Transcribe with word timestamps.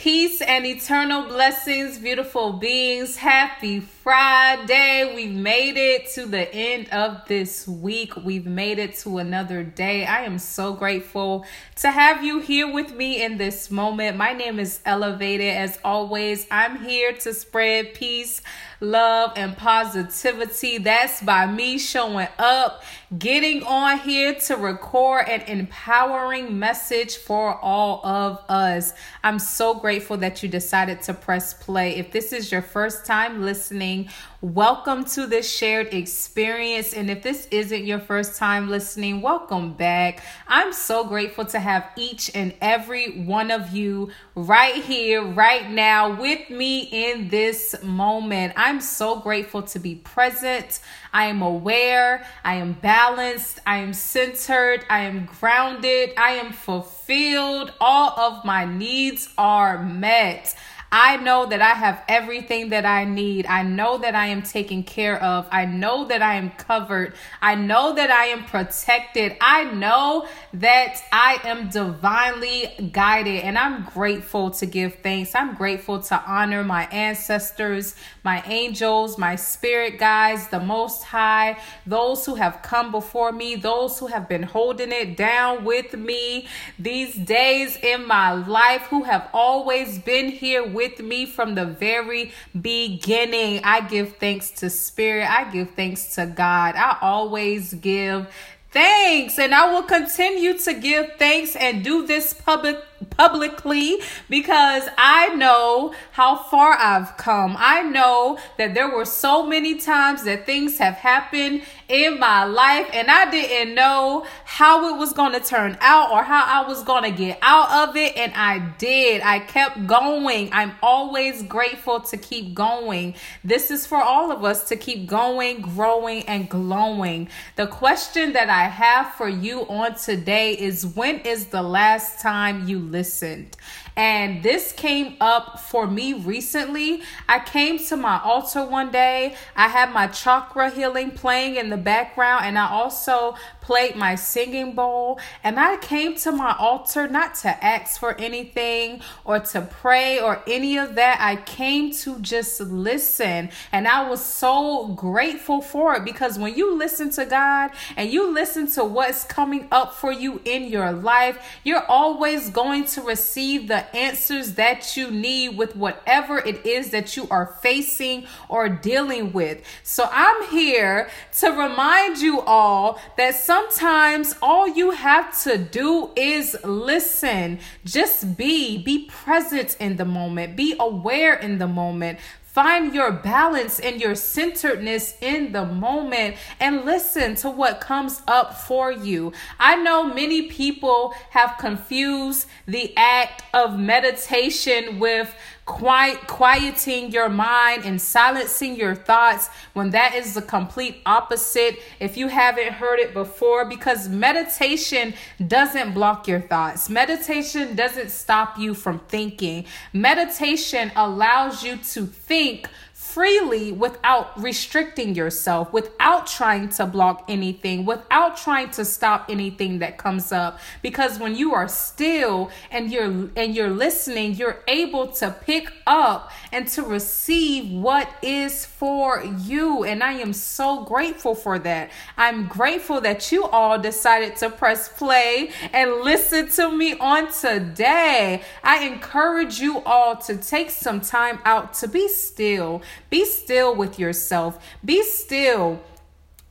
Peace 0.00 0.40
and 0.40 0.64
eternal 0.64 1.26
blessings, 1.26 1.98
beautiful 1.98 2.54
beings. 2.54 3.16
Happy 3.16 3.80
Friday. 3.80 5.12
We've 5.14 5.30
made 5.30 5.76
it 5.76 6.08
to 6.12 6.24
the 6.24 6.50
end 6.54 6.88
of 6.88 7.28
this 7.28 7.68
week. 7.68 8.16
We've 8.16 8.46
made 8.46 8.78
it 8.78 8.96
to 9.00 9.18
another 9.18 9.62
day. 9.62 10.06
I 10.06 10.22
am 10.22 10.38
so 10.38 10.72
grateful 10.72 11.44
to 11.82 11.90
have 11.90 12.24
you 12.24 12.40
here 12.40 12.72
with 12.72 12.94
me 12.94 13.22
in 13.22 13.36
this 13.36 13.70
moment. 13.70 14.16
My 14.16 14.32
name 14.32 14.58
is 14.58 14.80
eLuvated. 14.86 15.54
As 15.54 15.78
always, 15.84 16.46
I'm 16.50 16.82
here 16.82 17.12
to 17.12 17.34
spread 17.34 17.92
peace, 17.92 18.40
love, 18.80 19.34
and 19.36 19.54
positivity. 19.54 20.78
That's 20.78 21.22
by 21.22 21.44
me 21.44 21.76
showing 21.76 22.28
up, 22.38 22.82
getting 23.18 23.64
on 23.64 23.98
here 23.98 24.34
to 24.46 24.56
record 24.56 25.28
an 25.28 25.42
empowering 25.42 26.58
message 26.58 27.18
for 27.18 27.54
all 27.60 28.00
of 28.02 28.42
us. 28.48 28.94
I'm 29.22 29.38
so 29.38 29.74
grateful 29.74 29.89
that 30.18 30.42
you 30.42 30.48
decided 30.48 31.02
to 31.02 31.14
press 31.14 31.52
play. 31.52 31.96
If 31.96 32.12
this 32.12 32.32
is 32.32 32.52
your 32.52 32.62
first 32.62 33.04
time 33.04 33.42
listening, 33.42 34.08
welcome 34.42 35.04
to 35.04 35.26
this 35.26 35.50
shared 35.54 35.92
experience. 35.92 36.94
And 36.94 37.10
if 37.10 37.22
this 37.22 37.46
isn't 37.50 37.84
your 37.84 37.98
first 37.98 38.36
time 38.36 38.70
listening, 38.70 39.20
welcome 39.20 39.74
back. 39.74 40.22
I'm 40.48 40.72
so 40.72 41.04
grateful 41.04 41.44
to 41.46 41.58
have 41.58 41.86
each 41.96 42.30
and 42.34 42.54
every 42.62 43.22
one 43.24 43.50
of 43.50 43.70
you 43.70 44.10
right 44.34 44.76
here, 44.76 45.22
right 45.22 45.70
now, 45.70 46.18
with 46.18 46.48
me 46.48 46.88
in 46.90 47.28
this 47.28 47.74
moment. 47.82 48.54
I'm 48.56 48.80
so 48.80 49.20
grateful 49.20 49.62
to 49.64 49.78
be 49.78 49.96
present. 49.96 50.80
I 51.12 51.26
am 51.26 51.42
aware, 51.42 52.24
I 52.42 52.54
am 52.54 52.74
balanced, 52.74 53.60
I 53.66 53.78
am 53.78 53.92
centered, 53.92 54.86
I 54.88 55.00
am 55.00 55.26
grounded, 55.26 56.12
I 56.16 56.32
am 56.32 56.52
fulfilled. 56.52 57.72
All 57.80 58.18
of 58.18 58.44
my 58.44 58.64
needs 58.64 59.28
are 59.36 59.82
met. 59.82 60.54
I 60.92 61.18
know 61.18 61.46
that 61.46 61.62
I 61.62 61.74
have 61.74 62.02
everything 62.08 62.70
that 62.70 62.84
I 62.84 63.04
need. 63.04 63.46
I 63.46 63.62
know 63.62 63.98
that 63.98 64.16
I 64.16 64.26
am 64.26 64.42
taken 64.42 64.82
care 64.82 65.22
of. 65.22 65.46
I 65.52 65.64
know 65.64 66.06
that 66.06 66.20
I 66.20 66.34
am 66.34 66.50
covered. 66.50 67.14
I 67.40 67.54
know 67.54 67.94
that 67.94 68.10
I 68.10 68.26
am 68.26 68.44
protected. 68.44 69.36
I 69.40 69.64
know 69.64 70.26
that 70.54 71.00
I 71.12 71.38
am 71.44 71.68
divinely 71.68 72.90
guided. 72.90 73.44
And 73.44 73.56
I'm 73.56 73.84
grateful 73.84 74.50
to 74.50 74.66
give 74.66 74.96
thanks. 74.96 75.36
I'm 75.36 75.54
grateful 75.54 76.00
to 76.00 76.20
honor 76.26 76.64
my 76.64 76.86
ancestors, 76.86 77.94
my 78.24 78.42
angels, 78.46 79.16
my 79.16 79.36
spirit 79.36 80.00
guides, 80.00 80.48
the 80.48 80.58
Most 80.58 81.04
High, 81.04 81.60
those 81.86 82.26
who 82.26 82.34
have 82.34 82.62
come 82.62 82.90
before 82.90 83.30
me, 83.30 83.54
those 83.54 83.96
who 84.00 84.08
have 84.08 84.28
been 84.28 84.42
holding 84.42 84.90
it 84.90 85.16
down 85.16 85.64
with 85.64 85.94
me 85.94 86.48
these 86.80 87.14
days 87.14 87.76
in 87.76 88.08
my 88.08 88.32
life, 88.32 88.82
who 88.82 89.04
have 89.04 89.28
always 89.32 90.00
been 90.00 90.30
here 90.30 90.66
with 90.66 90.79
with 90.80 90.98
me 91.00 91.26
from 91.26 91.54
the 91.56 91.66
very 91.66 92.32
beginning. 92.58 93.60
I 93.64 93.82
give 93.82 94.16
thanks 94.16 94.50
to 94.60 94.70
Spirit. 94.70 95.30
I 95.30 95.50
give 95.50 95.72
thanks 95.72 96.14
to 96.14 96.24
God. 96.24 96.74
I 96.74 96.96
always 97.02 97.74
give 97.74 98.32
thanks 98.70 99.38
and 99.38 99.52
I 99.52 99.72
will 99.72 99.82
continue 99.82 100.56
to 100.56 100.74
give 100.74 101.16
thanks 101.18 101.54
and 101.56 101.84
do 101.84 102.06
this 102.06 102.32
public 102.32 102.78
publicly 103.10 104.00
because 104.28 104.84
I 104.96 105.34
know 105.34 105.92
how 106.12 106.36
far 106.36 106.74
I've 106.78 107.16
come. 107.16 107.56
I 107.58 107.82
know 107.82 108.38
that 108.58 108.74
there 108.74 108.94
were 108.94 109.04
so 109.04 109.46
many 109.46 109.76
times 109.76 110.24
that 110.24 110.46
things 110.46 110.78
have 110.78 110.94
happened 110.94 111.62
in 111.90 112.20
my 112.20 112.44
life 112.44 112.88
and 112.92 113.10
I 113.10 113.28
didn't 113.30 113.74
know 113.74 114.24
how 114.44 114.94
it 114.94 114.98
was 114.98 115.12
going 115.12 115.32
to 115.32 115.40
turn 115.40 115.76
out 115.80 116.12
or 116.12 116.22
how 116.22 116.44
I 116.44 116.68
was 116.68 116.84
going 116.84 117.02
to 117.02 117.10
get 117.10 117.38
out 117.42 117.88
of 117.88 117.96
it 117.96 118.16
and 118.16 118.32
I 118.34 118.60
did. 118.78 119.22
I 119.22 119.40
kept 119.40 119.88
going. 119.88 120.50
I'm 120.52 120.72
always 120.82 121.42
grateful 121.42 122.00
to 122.00 122.16
keep 122.16 122.54
going. 122.54 123.14
This 123.42 123.72
is 123.72 123.86
for 123.86 124.00
all 124.00 124.30
of 124.30 124.44
us 124.44 124.68
to 124.68 124.76
keep 124.76 125.08
going, 125.08 125.62
growing 125.62 126.22
and 126.28 126.48
glowing. 126.48 127.28
The 127.56 127.66
question 127.66 128.34
that 128.34 128.48
I 128.48 128.68
have 128.68 129.14
for 129.14 129.28
you 129.28 129.62
on 129.62 129.96
today 129.96 130.52
is 130.52 130.86
when 130.86 131.18
is 131.20 131.46
the 131.46 131.62
last 131.62 132.20
time 132.20 132.68
you 132.68 132.78
listened. 132.78 133.56
And 133.96 134.42
this 134.42 134.72
came 134.72 135.16
up 135.20 135.60
for 135.60 135.86
me 135.86 136.14
recently. 136.14 137.02
I 137.28 137.40
came 137.40 137.78
to 137.86 137.96
my 137.96 138.20
altar 138.22 138.64
one 138.64 138.90
day. 138.90 139.34
I 139.56 139.68
had 139.68 139.92
my 139.92 140.06
chakra 140.06 140.70
healing 140.70 141.10
playing 141.10 141.56
in 141.56 141.68
the 141.70 141.76
background, 141.80 142.44
and 142.46 142.58
I 142.58 142.70
also 142.70 143.34
played 143.70 143.94
my 143.94 144.16
singing 144.16 144.72
bowl. 144.72 145.20
And 145.44 145.60
I 145.60 145.76
came 145.76 146.16
to 146.16 146.32
my 146.32 146.56
altar 146.58 147.06
not 147.06 147.36
to 147.36 147.64
ask 147.64 148.00
for 148.00 148.18
anything 148.18 149.00
or 149.24 149.38
to 149.38 149.60
pray 149.62 150.18
or 150.18 150.42
any 150.48 150.76
of 150.76 150.96
that. 150.96 151.18
I 151.20 151.36
came 151.36 151.92
to 152.02 152.18
just 152.18 152.60
listen. 152.60 153.48
And 153.70 153.86
I 153.86 154.10
was 154.10 154.24
so 154.24 154.88
grateful 154.88 155.60
for 155.60 155.94
it 155.94 156.04
because 156.04 156.36
when 156.36 156.56
you 156.56 156.76
listen 156.76 157.10
to 157.10 157.24
God 157.24 157.70
and 157.96 158.10
you 158.10 158.34
listen 158.34 158.66
to 158.72 158.82
what's 158.82 159.22
coming 159.22 159.68
up 159.70 159.94
for 159.94 160.10
you 160.10 160.40
in 160.44 160.64
your 160.64 160.90
life, 160.90 161.38
you're 161.62 161.86
always 161.86 162.50
going 162.50 162.86
to 162.86 163.02
receive 163.02 163.68
the 163.68 163.94
answers 163.94 164.54
that 164.54 164.96
you 164.96 165.12
need 165.12 165.56
with 165.56 165.76
whatever 165.76 166.38
it 166.38 166.66
is 166.66 166.90
that 166.90 167.16
you 167.16 167.28
are 167.30 167.46
facing 167.62 168.26
or 168.48 168.68
dealing 168.68 169.32
with. 169.32 169.62
So 169.84 170.08
I'm 170.10 170.48
here 170.48 171.08
to 171.38 171.50
remind 171.50 172.18
you 172.18 172.40
all 172.40 173.00
that 173.16 173.36
sometimes 173.60 174.34
all 174.40 174.66
you 174.66 174.90
have 174.90 175.38
to 175.42 175.58
do 175.58 176.10
is 176.16 176.56
listen. 176.64 177.58
Just 177.84 178.36
be, 178.36 178.82
be 178.82 179.06
present 179.06 179.76
in 179.78 179.96
the 179.96 180.04
moment, 180.04 180.56
be 180.56 180.74
aware 180.78 181.34
in 181.34 181.58
the 181.58 181.66
moment. 181.66 182.18
Find 182.42 182.92
your 182.92 183.12
balance 183.12 183.78
and 183.78 184.00
your 184.00 184.16
centeredness 184.16 185.14
in 185.20 185.52
the 185.52 185.64
moment 185.64 186.36
and 186.58 186.84
listen 186.84 187.36
to 187.36 187.50
what 187.50 187.80
comes 187.80 188.22
up 188.26 188.54
for 188.54 188.90
you. 188.90 189.32
I 189.60 189.76
know 189.76 190.02
many 190.02 190.48
people 190.48 191.14
have 191.30 191.58
confused 191.58 192.48
the 192.66 192.92
act 192.96 193.44
of 193.54 193.78
meditation 193.78 194.98
with 194.98 195.32
quiet, 195.70 196.26
quieting 196.26 197.12
your 197.12 197.28
mind 197.28 197.84
and 197.84 198.02
silencing 198.02 198.74
your 198.74 198.94
thoughts 198.94 199.48
when 199.72 199.90
that 199.90 200.16
is 200.16 200.34
the 200.34 200.42
complete 200.42 201.00
opposite. 201.06 201.78
If 202.00 202.16
you 202.16 202.26
haven't 202.26 202.72
heard 202.72 202.98
it 202.98 203.14
before, 203.14 203.64
because 203.64 204.08
meditation 204.08 205.14
doesn't 205.46 205.94
block 205.94 206.26
your 206.26 206.40
thoughts, 206.40 206.90
meditation 206.90 207.76
doesn't 207.76 208.10
stop 208.10 208.58
you 208.58 208.74
from 208.74 208.98
thinking. 208.98 209.64
Meditation 209.92 210.90
allows 210.96 211.62
you 211.62 211.76
to 211.76 212.04
think 212.04 212.68
freely 213.12 213.72
without 213.72 214.40
restricting 214.40 215.14
yourself, 215.14 215.72
without 215.72 216.26
trying 216.26 216.68
to 216.68 216.86
block 216.86 217.24
anything, 217.28 217.84
without 217.84 218.36
trying 218.36 218.70
to 218.70 218.84
stop 218.84 219.26
anything 219.28 219.80
that 219.80 219.98
comes 219.98 220.30
up. 220.32 220.60
Because 220.82 221.18
when 221.18 221.34
you 221.34 221.52
are 221.54 221.68
still 221.68 222.50
and 222.70 222.90
you're 222.90 223.28
and 223.36 223.54
you're 223.54 223.70
listening, 223.70 224.34
you're 224.34 224.62
able 224.68 225.08
to 225.08 225.34
pick 225.42 225.72
up 225.86 226.30
and 226.52 226.68
to 226.68 226.82
receive 226.82 227.70
what 227.70 228.08
is 228.22 228.64
for 228.64 229.24
you. 229.24 229.84
And 229.84 230.02
I 230.02 230.12
am 230.12 230.32
so 230.32 230.84
grateful 230.84 231.34
for 231.34 231.58
that. 231.60 231.90
I'm 232.16 232.46
grateful 232.46 233.00
that 233.00 233.32
you 233.32 233.44
all 233.46 233.78
decided 233.78 234.36
to 234.36 234.50
press 234.50 234.88
play 234.88 235.50
and 235.72 235.90
listen 236.02 236.48
to 236.50 236.70
me 236.70 236.94
on 236.94 237.32
today. 237.32 238.42
I 238.62 238.84
encourage 238.84 239.60
you 239.60 239.80
all 239.80 240.16
to 240.16 240.36
take 240.36 240.70
some 240.70 241.00
time 241.00 241.40
out 241.44 241.74
to 241.74 241.88
be 241.88 242.08
still 242.08 242.82
be 243.10 243.24
still 243.24 243.74
with 243.74 243.98
yourself. 243.98 244.64
Be 244.84 245.02
still 245.02 245.80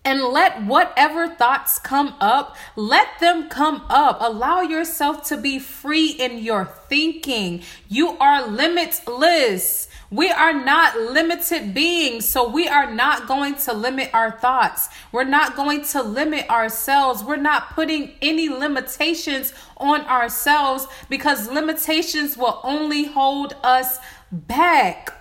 and 0.05 0.21
let 0.23 0.63
whatever 0.63 1.27
thoughts 1.27 1.77
come 1.77 2.15
up, 2.19 2.55
let 2.75 3.07
them 3.19 3.49
come 3.49 3.83
up. 3.89 4.17
Allow 4.21 4.61
yourself 4.61 5.23
to 5.27 5.37
be 5.37 5.59
free 5.59 6.09
in 6.11 6.39
your 6.39 6.65
thinking. 6.65 7.61
You 7.87 8.17
are 8.17 8.47
limitless. 8.47 9.87
We 10.11 10.31
are 10.31 10.53
not 10.53 10.97
limited 10.97 11.75
beings, 11.75 12.27
so 12.27 12.49
we 12.49 12.67
are 12.67 12.91
not 12.91 13.27
going 13.27 13.55
to 13.55 13.73
limit 13.73 14.09
our 14.11 14.31
thoughts. 14.31 14.89
We're 15.11 15.25
not 15.25 15.55
going 15.55 15.83
to 15.85 16.01
limit 16.01 16.49
ourselves. 16.49 17.23
We're 17.23 17.35
not 17.35 17.75
putting 17.75 18.13
any 18.21 18.49
limitations 18.49 19.53
on 19.77 20.01
ourselves 20.01 20.87
because 21.09 21.51
limitations 21.51 22.35
will 22.35 22.59
only 22.63 23.03
hold 23.03 23.55
us 23.61 23.99
back. 24.31 25.18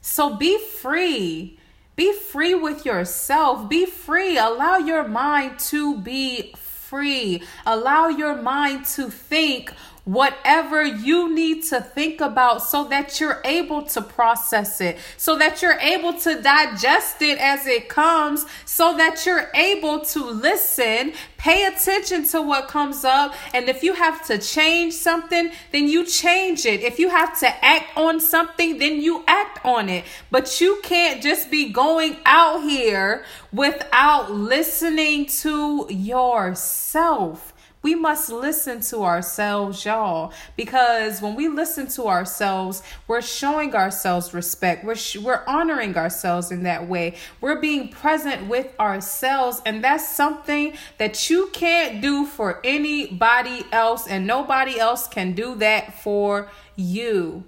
So 0.00 0.36
be 0.36 0.58
free. 0.58 1.58
Be 1.96 2.12
free 2.14 2.54
with 2.54 2.86
yourself. 2.86 3.68
Be 3.68 3.86
free. 3.86 4.38
Allow 4.38 4.78
your 4.78 5.06
mind 5.06 5.58
to 5.70 5.98
be 5.98 6.54
free. 6.56 7.42
Allow 7.66 8.08
your 8.08 8.40
mind 8.40 8.84
to 8.86 9.10
think 9.10 9.72
whatever 10.04 10.84
you 10.84 11.34
need 11.34 11.62
to 11.64 11.80
think 11.80 12.20
about 12.20 12.62
so 12.62 12.84
that 12.84 13.20
you're 13.20 13.40
able 13.44 13.82
to 13.82 14.00
process 14.00 14.80
it, 14.80 14.98
so 15.16 15.36
that 15.38 15.62
you're 15.62 15.78
able 15.78 16.12
to 16.14 16.40
digest 16.42 17.22
it 17.22 17.38
as 17.38 17.66
it 17.66 17.88
comes, 17.88 18.46
so 18.64 18.96
that 18.96 19.24
you're 19.26 19.50
able 19.54 20.00
to 20.00 20.24
listen, 20.24 21.12
pay 21.36 21.66
attention 21.66 22.24
to 22.26 22.42
what 22.42 22.68
comes 22.68 23.04
up. 23.04 23.34
And 23.54 23.68
if 23.68 23.82
you 23.82 23.94
have 23.94 24.26
to 24.26 24.38
change 24.38 24.94
something, 24.94 25.50
then 25.72 25.88
you 25.88 26.04
change 26.06 26.66
it. 26.66 26.80
If 26.80 26.98
you 26.98 27.08
have 27.10 27.38
to 27.40 27.64
act 27.64 27.96
on 27.96 28.20
something, 28.20 28.78
then 28.78 29.00
you 29.00 29.24
act 29.26 29.64
on 29.64 29.88
it. 29.88 30.04
But 30.30 30.60
you 30.60 30.80
can't 30.82 31.22
just 31.22 31.50
be 31.50 31.72
going 31.72 32.16
out 32.24 32.62
here 32.62 33.24
without 33.52 34.30
listening 34.30 35.26
to 35.26 35.86
yourself. 35.90 37.52
We 37.82 37.94
must 37.94 38.30
listen 38.30 38.82
to 38.82 39.04
ourselves, 39.04 39.86
y'all, 39.86 40.34
because 40.54 41.22
when 41.22 41.34
we 41.34 41.48
listen 41.48 41.86
to 41.88 42.08
ourselves, 42.08 42.82
we're 43.08 43.22
showing 43.22 43.74
ourselves 43.74 44.34
respect. 44.34 44.84
We're 44.84 44.96
sh- 44.96 45.16
we're 45.16 45.42
honoring 45.46 45.96
ourselves 45.96 46.50
in 46.50 46.64
that 46.64 46.86
way. 46.86 47.16
We're 47.40 47.58
being 47.60 47.88
present 47.88 48.48
with 48.48 48.78
ourselves, 48.78 49.62
and 49.64 49.82
that's 49.82 50.06
something 50.06 50.74
that 50.98 51.30
you 51.30 51.48
can't 51.54 52.02
do 52.02 52.26
for 52.26 52.60
anybody 52.64 53.64
else, 53.72 54.06
and 54.06 54.26
nobody 54.26 54.78
else 54.78 55.08
can 55.08 55.32
do 55.32 55.54
that 55.54 56.02
for 56.02 56.50
you. 56.76 57.44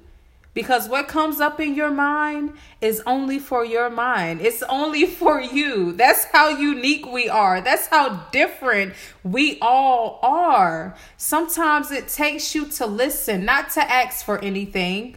Because 0.54 0.88
what 0.88 1.08
comes 1.08 1.40
up 1.40 1.60
in 1.60 1.74
your 1.74 1.90
mind 1.90 2.52
is 2.80 3.02
only 3.06 3.38
for 3.38 3.64
your 3.64 3.88
mind. 3.88 4.40
It's 4.40 4.62
only 4.64 5.06
for 5.20 5.40
you. 5.40 5.92
That's 5.92 6.24
how 6.24 6.50
unique 6.50 7.06
we 7.06 7.28
are. 7.28 7.60
That's 7.60 7.86
how 7.86 8.26
different 8.30 8.94
we 9.24 9.58
all 9.60 10.18
are. 10.22 10.94
Sometimes 11.16 11.90
it 11.90 12.08
takes 12.08 12.54
you 12.54 12.66
to 12.66 12.86
listen, 12.86 13.44
not 13.44 13.70
to 13.70 13.80
ask 13.80 14.24
for 14.24 14.38
anything 14.38 15.16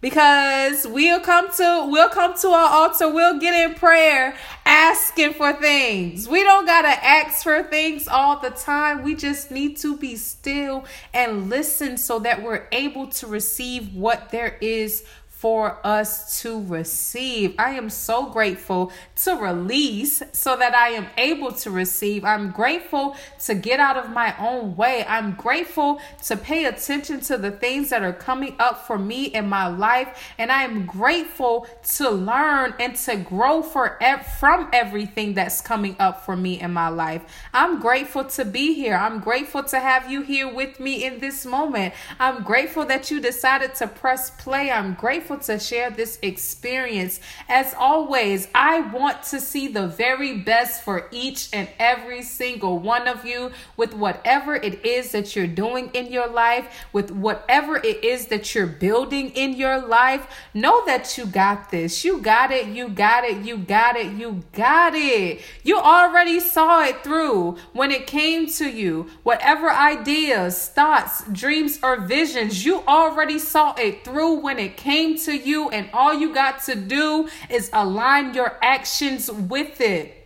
because 0.00 0.86
we'll 0.86 1.20
come 1.20 1.50
to 1.56 1.86
we'll 1.90 2.08
come 2.08 2.36
to 2.38 2.48
our 2.48 2.70
altar 2.70 3.08
we'll 3.12 3.38
get 3.38 3.54
in 3.54 3.74
prayer 3.74 4.36
asking 4.64 5.32
for 5.32 5.52
things. 5.52 6.28
We 6.28 6.42
don't 6.42 6.66
gotta 6.66 6.88
ask 7.04 7.42
for 7.42 7.62
things 7.62 8.08
all 8.08 8.40
the 8.40 8.50
time. 8.50 9.02
We 9.02 9.14
just 9.14 9.50
need 9.50 9.76
to 9.78 9.96
be 9.96 10.16
still 10.16 10.84
and 11.14 11.48
listen 11.48 11.96
so 11.96 12.18
that 12.20 12.42
we're 12.42 12.66
able 12.72 13.06
to 13.08 13.26
receive 13.26 13.94
what 13.94 14.30
there 14.30 14.58
is 14.60 15.04
for 15.38 15.78
us 15.84 16.40
to 16.40 16.64
receive. 16.64 17.54
I 17.58 17.72
am 17.72 17.90
so 17.90 18.30
grateful 18.30 18.90
to 19.16 19.34
release 19.34 20.22
so 20.32 20.56
that 20.56 20.74
I 20.74 20.88
am 20.88 21.08
able 21.18 21.52
to 21.52 21.70
receive. 21.70 22.24
I'm 22.24 22.52
grateful 22.52 23.16
to 23.40 23.54
get 23.54 23.78
out 23.78 23.98
of 23.98 24.08
my 24.10 24.34
own 24.38 24.76
way. 24.76 25.04
I'm 25.06 25.34
grateful 25.34 26.00
to 26.24 26.38
pay 26.38 26.64
attention 26.64 27.20
to 27.20 27.36
the 27.36 27.50
things 27.50 27.90
that 27.90 28.02
are 28.02 28.14
coming 28.14 28.56
up 28.58 28.86
for 28.86 28.98
me 28.98 29.26
in 29.26 29.46
my 29.46 29.66
life. 29.66 30.32
And 30.38 30.50
I 30.50 30.62
am 30.62 30.86
grateful 30.86 31.66
to 31.96 32.08
learn 32.08 32.72
and 32.80 32.96
to 32.96 33.16
grow 33.16 33.60
for 33.62 33.98
from 34.40 34.70
everything 34.72 35.34
that's 35.34 35.60
coming 35.60 35.96
up 35.98 36.24
for 36.24 36.34
me 36.34 36.60
in 36.60 36.72
my 36.72 36.88
life. 36.88 37.20
I'm 37.52 37.78
grateful 37.78 38.24
to 38.24 38.44
be 38.46 38.72
here. 38.72 38.96
I'm 38.96 39.20
grateful 39.20 39.62
to 39.64 39.80
have 39.80 40.10
you 40.10 40.22
here 40.22 40.48
with 40.52 40.80
me 40.80 41.04
in 41.04 41.18
this 41.18 41.44
moment. 41.44 41.92
I'm 42.18 42.42
grateful 42.42 42.86
that 42.86 43.10
you 43.10 43.20
decided 43.20 43.74
to 43.76 43.86
press 43.86 44.30
play. 44.30 44.70
I'm 44.70 44.94
grateful 44.94 45.25
grateful 45.26 45.54
to 45.54 45.58
share 45.58 45.90
this 45.90 46.18
experience. 46.22 47.18
As 47.48 47.74
always, 47.76 48.46
I 48.54 48.80
want 48.80 49.24
to 49.24 49.40
see 49.40 49.66
the 49.66 49.88
very 49.88 50.38
best 50.38 50.84
for 50.84 51.08
each 51.10 51.48
and 51.52 51.68
every 51.80 52.22
single 52.22 52.78
one 52.78 53.08
of 53.08 53.24
you 53.24 53.50
with 53.76 53.92
whatever 53.94 54.54
it 54.54 54.84
is 54.84 55.10
that 55.12 55.34
you're 55.34 55.48
doing 55.48 55.90
in 55.94 56.12
your 56.12 56.28
life, 56.28 56.86
with 56.92 57.10
whatever 57.10 57.76
it 57.76 58.04
is 58.04 58.28
that 58.28 58.54
you're 58.54 58.66
building 58.68 59.30
in 59.30 59.54
your 59.54 59.80
life. 59.80 60.28
Know 60.54 60.84
that 60.86 61.18
you 61.18 61.26
got 61.26 61.70
this. 61.70 62.04
You 62.04 62.20
got 62.20 62.52
it. 62.52 62.68
You 62.68 62.88
got 62.88 63.24
it. 63.24 63.44
You 63.44 63.56
got 63.56 63.96
it. 63.96 64.12
You 64.12 64.44
got 64.52 64.94
it. 64.94 65.40
You 65.64 65.78
already 65.78 66.38
saw 66.38 66.84
it 66.84 67.02
through 67.02 67.56
when 67.72 67.90
it 67.90 68.06
came 68.06 68.46
to 68.58 68.70
you. 68.70 69.10
Whatever 69.24 69.70
ideas, 69.70 70.68
thoughts, 70.68 71.24
dreams, 71.32 71.80
or 71.82 72.00
visions, 72.00 72.64
you 72.64 72.82
already 72.86 73.40
saw 73.40 73.74
it 73.76 74.04
through 74.04 74.40
when 74.40 74.60
it 74.60 74.76
came 74.76 75.15
to 75.18 75.36
you, 75.36 75.70
and 75.70 75.88
all 75.92 76.14
you 76.14 76.34
got 76.34 76.62
to 76.64 76.74
do 76.74 77.28
is 77.50 77.70
align 77.72 78.34
your 78.34 78.58
actions 78.62 79.30
with 79.30 79.80
it. 79.80 80.25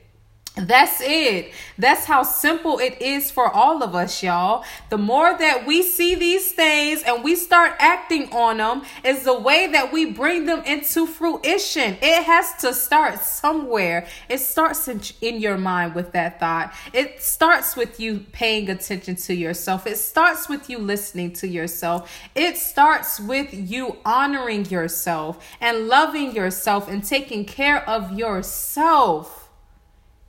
That's 0.56 1.00
it. 1.00 1.52
That's 1.79 2.05
how 2.05 2.25
simple 2.25 2.81
it 2.81 3.00
is 3.00 3.31
for 3.31 3.49
all 3.49 3.85
of 3.85 3.94
us, 3.94 4.20
y'all. 4.20 4.64
The 4.91 4.99
more 4.99 5.38
that 5.38 5.64
we 5.64 5.82
see 5.82 6.17
these 6.17 6.50
things 6.50 7.02
and 7.05 7.23
we 7.23 7.37
start 7.37 7.75
acting 7.79 8.32
on 8.32 8.56
them, 8.56 8.82
is 9.05 9.23
the 9.23 9.38
way 9.38 9.69
that 9.69 9.93
we 9.93 10.06
bring 10.06 10.47
them 10.47 10.62
into 10.64 11.06
fruition. 11.06 11.97
It 12.02 12.25
has 12.25 12.52
to 12.62 12.75
start 12.75 13.20
somewhere. 13.20 14.08
It 14.29 14.38
starts 14.38 14.88
in, 14.88 15.00
in 15.20 15.41
your 15.41 15.56
mind 15.56 15.94
with 15.94 16.11
that 16.12 16.41
thought. 16.41 16.75
It 16.93 17.23
starts 17.23 17.76
with 17.76 18.00
you 18.00 18.26
paying 18.32 18.69
attention 18.69 19.14
to 19.17 19.35
yourself. 19.35 19.87
It 19.87 19.99
starts 19.99 20.49
with 20.49 20.69
you 20.69 20.79
listening 20.79 21.32
to 21.35 21.47
yourself. 21.47 22.12
It 22.35 22.56
starts 22.56 23.20
with 23.20 23.55
you 23.55 23.99
honoring 24.05 24.67
yourself 24.67 25.47
and 25.61 25.87
loving 25.87 26.35
yourself 26.35 26.88
and 26.88 27.05
taking 27.05 27.44
care 27.44 27.88
of 27.88 28.19
yourself. 28.19 29.39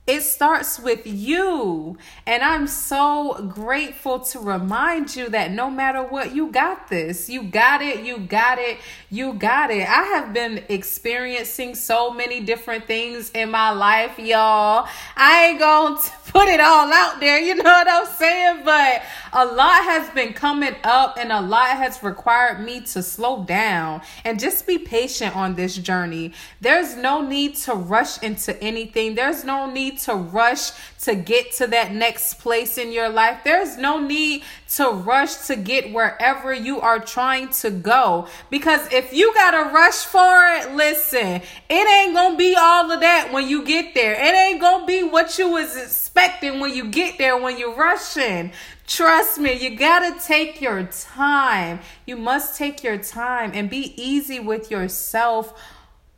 It 0.04 0.22
starts 0.22 0.80
with 0.80 1.06
you. 1.06 1.96
And 2.26 2.42
I'm 2.42 2.66
so 2.66 3.46
grateful 3.48 4.18
to 4.18 4.40
remind 4.40 5.14
you 5.14 5.28
that 5.28 5.52
no 5.52 5.70
matter 5.70 6.02
what, 6.02 6.34
you 6.34 6.50
got 6.50 6.88
this. 6.88 7.28
You 7.28 7.44
got 7.44 7.82
it. 7.82 8.04
You 8.04 8.18
got 8.18 8.58
it. 8.58 8.78
You 9.10 9.34
got 9.34 9.70
it. 9.70 9.88
I 9.88 10.02
have 10.02 10.32
been 10.32 10.64
experiencing 10.68 11.76
so 11.76 12.10
many 12.10 12.40
different 12.40 12.88
things 12.88 13.30
in 13.30 13.52
my 13.52 13.70
life, 13.70 14.18
y'all. 14.18 14.88
I 15.16 15.46
ain't 15.50 15.60
going 15.60 15.96
to 16.02 16.10
put 16.32 16.48
it 16.48 16.60
all 16.60 16.90
out 16.90 17.20
there. 17.20 17.38
You 17.38 17.54
know 17.54 17.64
what 17.64 17.88
I'm 17.88 18.06
saying? 18.06 18.62
But 18.64 19.02
a 19.34 19.44
lot 19.44 19.84
has 19.84 20.08
been 20.10 20.32
coming 20.32 20.74
up 20.82 21.16
and 21.18 21.30
a 21.30 21.40
lot 21.40 21.76
has 21.76 22.02
required 22.02 22.64
me 22.64 22.80
to 22.80 23.02
slow 23.02 23.44
down 23.44 24.00
and 24.24 24.40
just 24.40 24.66
be 24.66 24.78
patient 24.78 25.36
on 25.36 25.54
this 25.54 25.76
journey. 25.76 26.32
There's 26.60 26.96
no 26.96 27.20
need 27.20 27.56
to 27.56 27.74
rush 27.74 28.22
into 28.22 28.60
anything. 28.62 29.14
There's 29.14 29.44
no 29.44 29.70
need 29.70 29.98
to 30.00 30.14
rush 30.14 30.70
to 31.02 31.14
get 31.14 31.52
to 31.52 31.66
that 31.66 31.92
next 31.92 32.34
place 32.34 32.78
in 32.78 32.92
your 32.92 33.10
life. 33.10 33.40
There's 33.44 33.76
no 33.76 34.00
need 34.00 34.42
to 34.76 34.88
rush 34.90 35.46
to 35.48 35.56
get 35.56 35.92
wherever 35.92 36.54
you 36.54 36.80
are 36.80 36.98
trying 36.98 37.48
to 37.48 37.70
go. 37.70 38.26
Because 38.48 38.90
if 38.90 39.12
you 39.12 39.34
got 39.34 39.50
to 39.50 39.74
rush 39.74 40.04
for 40.04 40.46
it, 40.46 40.74
listen, 40.74 41.42
it 41.68 41.88
ain't 41.88 42.14
going 42.14 42.32
to 42.32 42.38
be 42.38 42.56
all 42.58 42.90
of 42.90 43.00
that 43.00 43.32
when 43.32 43.48
you 43.48 43.64
get 43.66 43.94
there. 43.94 44.14
It 44.14 44.34
ain't 44.34 44.60
going 44.60 44.82
to 44.82 44.86
be 44.86 45.02
what 45.02 45.38
you 45.38 45.50
was 45.50 45.76
expecting 45.76 46.21
when 46.60 46.74
you 46.74 46.90
get 46.90 47.18
there 47.18 47.36
when 47.36 47.58
you're 47.58 47.74
rushing. 47.74 48.52
Trust 48.86 49.38
me, 49.38 49.52
you 49.52 49.76
gotta 49.76 50.18
take 50.20 50.60
your 50.60 50.84
time. 50.84 51.80
You 52.06 52.16
must 52.16 52.56
take 52.56 52.82
your 52.82 52.98
time 52.98 53.52
and 53.54 53.68
be 53.70 53.94
easy 53.96 54.40
with 54.40 54.70
yourself. 54.70 55.58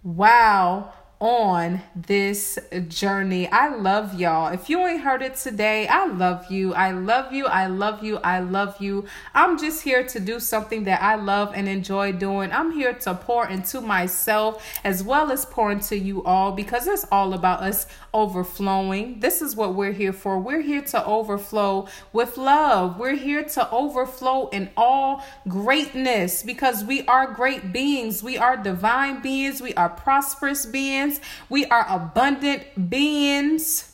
Wow 0.03 0.93
on 1.21 1.81
this 1.95 2.59
journey. 2.89 3.49
I 3.49 3.75
love 3.75 4.19
y'all. 4.19 4.53
If 4.53 4.69
you 4.69 4.85
ain't 4.87 5.01
heard 5.01 5.23
it 5.23 5.37
today, 5.37 5.87
I 5.87 6.07
love 6.07 6.51
you. 6.51 6.75
I 6.75 6.91
love 6.91 7.33
you. 7.33 7.47
I 7.47 7.67
love 7.67 8.03
you. 8.03 8.19
I 8.19 8.41
love 8.41 8.81
you. 8.81 9.07
I'm 9.33 9.59
just 9.59 9.83
here 9.83 10.05
to 10.05 10.21
do 10.21 10.41
something 10.41 10.85
that 10.85 11.01
I 11.03 11.15
love 11.15 11.53
and 11.55 11.69
enjoy 11.69 12.13
doing. 12.13 12.51
I'm 12.53 12.73
here 12.73 12.93
to 12.93 13.15
pour 13.15 13.49
into 13.49 13.81
myself 13.81 14.67
as 14.83 15.03
well 15.03 15.31
as 15.31 15.47
pour 15.47 15.71
into 15.71 15.97
you 15.97 16.25
all 16.25 16.53
because 16.53 16.87
it's 16.87 17.07
all 17.13 17.33
about 17.33 17.63
us 17.63 17.87
overflowing. 18.13 19.21
This 19.21 19.41
is 19.41 19.55
what 19.55 19.75
we're 19.75 19.93
here 19.93 20.13
for. 20.13 20.39
We're 20.39 20.63
here 20.63 20.83
to 20.83 21.05
overflow 21.07 21.87
with 22.13 22.37
love. 22.37 22.99
We're 22.99 23.17
here 23.17 23.45
to 23.45 23.71
overflow 23.71 24.49
in 24.49 24.71
all 24.77 25.25
greatness 25.49 26.43
because 26.43 26.85
we 26.85 27.07
are 27.07 27.33
great 27.33 27.73
beings. 27.73 28.23
We 28.23 28.37
are 28.37 28.57
divine 28.57 29.23
beings. 29.23 29.63
We 29.63 29.75
are 29.75 29.89
prosperous 29.89 30.67
beings 30.67 31.04
We 31.49 31.67
are 31.67 31.87
abundant 31.89 32.91
beings. 32.91 33.91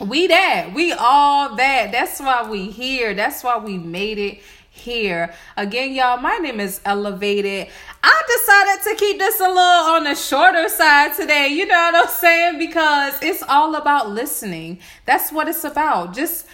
We 0.00 0.26
that. 0.26 0.72
We 0.74 0.92
all 0.92 1.54
that. 1.56 1.92
That's 1.92 2.20
why 2.20 2.48
we 2.48 2.70
here. 2.70 3.14
That's 3.14 3.44
why 3.44 3.58
we 3.58 3.78
made 3.78 4.18
it 4.18 4.40
here. 4.74 5.32
Again, 5.56 5.94
y'all, 5.94 6.20
my 6.20 6.36
name 6.38 6.58
is 6.58 6.80
eLuvated. 6.80 7.70
I 8.02 8.22
decided 8.26 8.90
to 8.90 8.96
keep 8.96 9.18
this 9.18 9.38
a 9.40 9.44
little 9.44 9.60
on 9.60 10.04
the 10.04 10.14
shorter 10.14 10.68
side 10.68 11.14
today. 11.14 11.48
You 11.48 11.66
know 11.66 11.74
what 11.74 11.94
I'm 11.94 12.08
saying? 12.08 12.58
Because 12.58 13.14
it's 13.22 13.42
all 13.48 13.76
about 13.76 14.10
listening. 14.10 14.80
That's 15.06 15.30
what 15.30 15.48
it's 15.48 15.64
about. 15.64 16.12
Just 16.12 16.46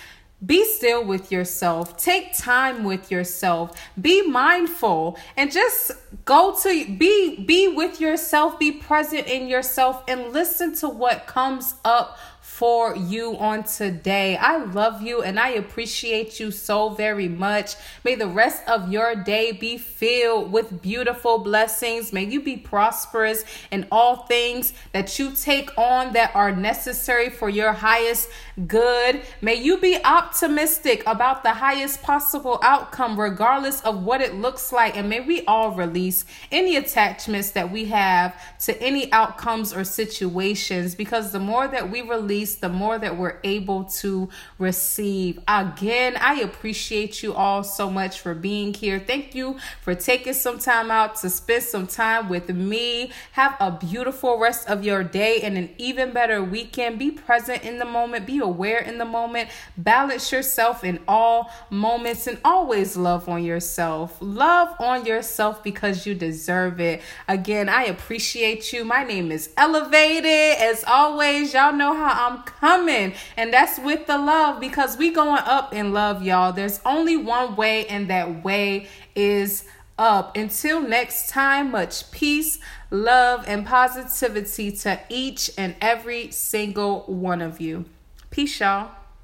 be 0.44 0.64
still 0.64 1.04
with 1.04 1.30
yourself. 1.30 1.96
Take 1.96 2.36
time 2.36 2.84
with 2.84 3.10
yourself. 3.10 3.78
Be 4.00 4.22
mindful 4.22 5.18
and 5.36 5.52
just 5.52 5.92
go 6.24 6.56
to 6.62 6.96
be 6.96 7.44
be 7.44 7.68
with 7.68 8.00
yourself, 8.00 8.58
be 8.58 8.72
present 8.72 9.26
in 9.26 9.48
yourself 9.48 10.02
and 10.08 10.32
listen 10.32 10.74
to 10.76 10.88
what 10.88 11.26
comes 11.26 11.74
up 11.84 12.18
for 12.50 12.94
you 12.94 13.38
on 13.38 13.62
today. 13.62 14.36
I 14.36 14.58
love 14.58 15.00
you 15.00 15.22
and 15.22 15.40
I 15.40 15.50
appreciate 15.50 16.38
you 16.40 16.50
so 16.50 16.90
very 16.90 17.28
much. 17.28 17.74
May 18.04 18.16
the 18.16 18.26
rest 18.26 18.62
of 18.68 18.92
your 18.92 19.14
day 19.14 19.52
be 19.52 19.78
filled 19.78 20.52
with 20.52 20.82
beautiful 20.82 21.38
blessings. 21.38 22.12
May 22.12 22.24
you 22.24 22.42
be 22.42 22.58
prosperous 22.58 23.44
in 23.70 23.86
all 23.90 24.26
things 24.26 24.74
that 24.92 25.18
you 25.18 25.30
take 25.30 25.70
on 25.78 26.12
that 26.12 26.34
are 26.34 26.54
necessary 26.54 27.30
for 27.30 27.48
your 27.48 27.72
highest 27.72 28.28
good. 28.66 29.22
May 29.40 29.54
you 29.54 29.78
be 29.78 29.98
optimistic 30.04 31.02
about 31.06 31.42
the 31.42 31.50
highest 31.50 32.02
possible 32.02 32.58
outcome, 32.62 33.18
regardless 33.18 33.80
of 33.82 34.02
what 34.02 34.20
it 34.20 34.34
looks 34.34 34.72
like. 34.72 34.96
And 34.96 35.08
may 35.08 35.20
we 35.20 35.44
all 35.46 35.72
release 35.72 36.24
any 36.50 36.76
attachments 36.76 37.50
that 37.52 37.70
we 37.70 37.86
have 37.86 38.40
to 38.60 38.80
any 38.82 39.10
outcomes 39.12 39.72
or 39.72 39.84
situations 39.84 40.94
because 40.94 41.32
the 41.32 41.38
more 41.38 41.68
that 41.68 41.90
we 41.90 42.02
release, 42.02 42.56
the 42.56 42.68
more 42.68 42.98
that 42.98 43.16
we're 43.16 43.38
able 43.44 43.84
to 43.84 44.28
receive. 44.58 45.38
Again, 45.48 46.16
I 46.20 46.40
appreciate 46.40 47.22
you 47.22 47.34
all 47.34 47.62
so 47.62 47.90
much 47.90 48.20
for 48.20 48.34
being 48.34 48.74
here. 48.74 48.98
Thank 48.98 49.34
you 49.34 49.58
for 49.80 49.94
taking 49.94 50.34
some 50.34 50.58
time 50.58 50.90
out 50.90 51.16
to 51.16 51.30
spend 51.30 51.62
some 51.62 51.86
time 51.86 52.28
with 52.28 52.48
me. 52.48 53.10
Have 53.32 53.56
a 53.60 53.70
beautiful 53.70 54.38
rest 54.38 54.68
of 54.68 54.84
your 54.84 55.02
day 55.02 55.40
and 55.42 55.56
an 55.56 55.70
even 55.78 56.12
better 56.12 56.42
weekend. 56.42 56.98
Be 56.98 57.10
present 57.10 57.62
in 57.64 57.78
the 57.78 57.84
moment, 57.84 58.26
be 58.26 58.40
aware 58.50 58.80
in 58.80 58.98
the 58.98 59.04
moment, 59.04 59.48
balance 59.76 60.30
yourself 60.32 60.84
in 60.84 61.00
all 61.06 61.50
moments, 61.70 62.26
and 62.26 62.38
always 62.44 62.96
love 62.96 63.28
on 63.28 63.44
yourself. 63.44 64.16
Love 64.20 64.74
on 64.78 65.06
yourself 65.06 65.62
because 65.62 66.06
you 66.06 66.14
deserve 66.14 66.80
it. 66.80 67.00
Again, 67.28 67.68
I 67.68 67.84
appreciate 67.84 68.72
you. 68.72 68.84
My 68.84 69.04
name 69.04 69.30
is 69.30 69.48
eLuvated. 69.56 70.56
As 70.56 70.84
always, 70.84 71.54
y'all 71.54 71.72
know 71.72 71.94
how 71.94 72.28
I'm 72.28 72.42
coming, 72.42 73.14
and 73.36 73.52
that's 73.52 73.78
with 73.78 74.06
the 74.06 74.18
love 74.18 74.60
because 74.60 74.96
we 74.96 75.10
going 75.10 75.42
up 75.44 75.72
in 75.72 75.92
love, 75.92 76.22
y'all. 76.22 76.52
There's 76.52 76.80
only 76.84 77.16
one 77.16 77.56
way, 77.56 77.86
and 77.86 78.10
that 78.10 78.44
way 78.44 78.88
is 79.14 79.64
up. 80.00 80.36
Until 80.36 80.80
next 80.80 81.28
time, 81.28 81.70
much 81.70 82.10
peace, 82.10 82.58
love, 82.90 83.44
and 83.46 83.66
positivity 83.66 84.72
to 84.72 84.98
each 85.08 85.50
and 85.56 85.76
every 85.80 86.30
single 86.30 87.02
one 87.02 87.42
of 87.42 87.60
you. 87.60 87.84
Peace, 88.30 88.60
y'all. 88.60 88.99